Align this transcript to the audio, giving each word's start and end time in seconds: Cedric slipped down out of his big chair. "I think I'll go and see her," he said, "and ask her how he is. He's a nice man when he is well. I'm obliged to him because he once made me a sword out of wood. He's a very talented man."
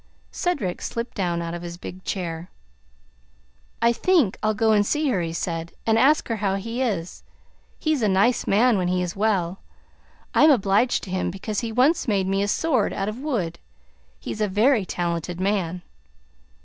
Cedric 0.31 0.81
slipped 0.81 1.13
down 1.15 1.43
out 1.43 1.53
of 1.53 1.61
his 1.61 1.77
big 1.77 2.03
chair. 2.03 2.49
"I 3.83 3.93
think 3.93 4.35
I'll 4.41 4.55
go 4.55 4.71
and 4.71 4.83
see 4.83 5.09
her," 5.09 5.21
he 5.21 5.31
said, 5.31 5.73
"and 5.85 5.95
ask 5.95 6.27
her 6.29 6.37
how 6.37 6.55
he 6.55 6.81
is. 6.81 7.21
He's 7.77 8.01
a 8.01 8.07
nice 8.07 8.47
man 8.47 8.79
when 8.79 8.87
he 8.87 9.03
is 9.03 9.15
well. 9.15 9.59
I'm 10.33 10.49
obliged 10.49 11.03
to 11.03 11.11
him 11.11 11.29
because 11.29 11.59
he 11.59 11.71
once 11.71 12.07
made 12.07 12.25
me 12.27 12.41
a 12.41 12.47
sword 12.47 12.93
out 12.93 13.09
of 13.09 13.19
wood. 13.19 13.59
He's 14.19 14.41
a 14.41 14.47
very 14.47 14.87
talented 14.87 15.39
man." 15.39 15.83